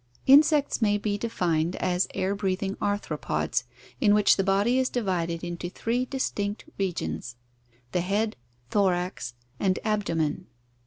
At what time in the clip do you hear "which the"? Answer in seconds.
4.15-4.43